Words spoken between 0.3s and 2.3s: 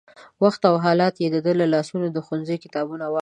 وخت او حالاتو يې د ده له لاسونو د